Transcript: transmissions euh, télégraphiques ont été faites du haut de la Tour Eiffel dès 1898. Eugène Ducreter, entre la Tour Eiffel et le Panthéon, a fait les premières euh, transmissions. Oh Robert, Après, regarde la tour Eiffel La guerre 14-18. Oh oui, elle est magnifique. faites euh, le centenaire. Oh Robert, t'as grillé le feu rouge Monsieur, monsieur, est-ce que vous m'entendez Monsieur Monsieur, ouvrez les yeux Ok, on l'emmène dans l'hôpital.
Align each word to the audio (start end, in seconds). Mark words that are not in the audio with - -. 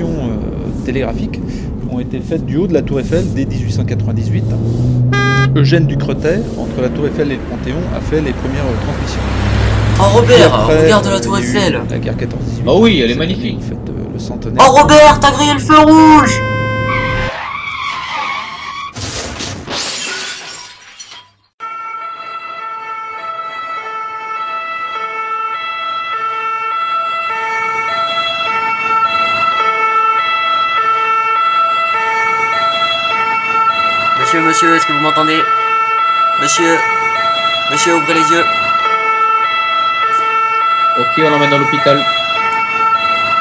transmissions 0.00 0.30
euh, 0.30 0.84
télégraphiques 0.84 1.40
ont 1.90 2.00
été 2.00 2.20
faites 2.20 2.44
du 2.46 2.56
haut 2.56 2.66
de 2.66 2.74
la 2.74 2.82
Tour 2.82 3.00
Eiffel 3.00 3.24
dès 3.34 3.44
1898. 3.44 4.44
Eugène 5.56 5.86
Ducreter, 5.86 6.38
entre 6.58 6.80
la 6.80 6.88
Tour 6.88 7.06
Eiffel 7.06 7.32
et 7.32 7.36
le 7.36 7.40
Panthéon, 7.40 7.76
a 7.96 8.00
fait 8.00 8.20
les 8.20 8.32
premières 8.32 8.64
euh, 8.64 8.84
transmissions. 8.84 9.20
Oh 9.98 10.16
Robert, 10.16 10.54
Après, 10.54 10.84
regarde 10.84 11.06
la 11.08 11.20
tour 11.20 11.36
Eiffel 11.36 11.78
La 11.90 11.98
guerre 11.98 12.14
14-18. 12.14 12.26
Oh 12.66 12.78
oui, 12.80 13.02
elle 13.04 13.10
est 13.10 13.16
magnifique. 13.16 13.58
faites 13.60 13.76
euh, 13.88 14.12
le 14.14 14.18
centenaire. 14.18 14.64
Oh 14.66 14.72
Robert, 14.80 15.20
t'as 15.20 15.30
grillé 15.32 15.52
le 15.52 15.58
feu 15.58 15.78
rouge 15.78 16.40
Monsieur, 34.32 34.46
monsieur, 34.46 34.76
est-ce 34.76 34.86
que 34.86 34.92
vous 34.92 35.00
m'entendez 35.00 35.42
Monsieur 36.40 36.78
Monsieur, 37.72 37.96
ouvrez 37.96 38.14
les 38.14 38.30
yeux 38.30 38.44
Ok, 41.00 41.08
on 41.18 41.30
l'emmène 41.30 41.50
dans 41.50 41.58
l'hôpital. 41.58 42.00